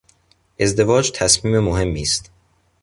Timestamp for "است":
2.01-2.31